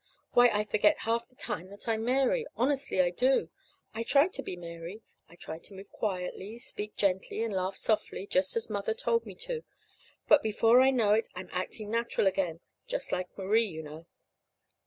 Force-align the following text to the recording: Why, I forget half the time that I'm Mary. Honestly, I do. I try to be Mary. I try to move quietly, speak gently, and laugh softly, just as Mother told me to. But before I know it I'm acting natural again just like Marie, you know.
Why, 0.31 0.49
I 0.49 0.63
forget 0.63 0.97
half 1.01 1.29
the 1.29 1.35
time 1.35 1.69
that 1.69 1.87
I'm 1.87 2.03
Mary. 2.03 2.43
Honestly, 2.55 2.99
I 2.99 3.11
do. 3.11 3.51
I 3.93 4.01
try 4.01 4.29
to 4.29 4.41
be 4.41 4.55
Mary. 4.55 5.03
I 5.29 5.35
try 5.35 5.59
to 5.59 5.75
move 5.75 5.91
quietly, 5.91 6.57
speak 6.57 6.95
gently, 6.95 7.43
and 7.43 7.53
laugh 7.53 7.75
softly, 7.75 8.25
just 8.25 8.55
as 8.55 8.67
Mother 8.67 8.95
told 8.95 9.27
me 9.27 9.35
to. 9.45 9.63
But 10.27 10.41
before 10.41 10.81
I 10.81 10.89
know 10.89 11.11
it 11.13 11.27
I'm 11.35 11.49
acting 11.51 11.91
natural 11.91 12.25
again 12.25 12.61
just 12.87 13.11
like 13.11 13.37
Marie, 13.37 13.67
you 13.67 13.83
know. 13.83 14.07